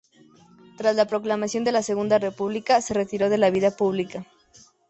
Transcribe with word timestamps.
Tras 0.77 0.95
la 0.95 1.05
proclamación 1.05 1.63
de 1.63 1.71
la 1.71 1.83
Segunda 1.83 2.17
República 2.17 2.81
se 2.81 2.95
retiró 2.95 3.29
de 3.29 3.37
la 3.37 3.51
vida 3.51 3.69
pública. 3.77 4.25